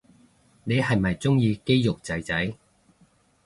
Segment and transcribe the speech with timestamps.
[0.63, 2.55] 你係咪鍾意肌肉仔仔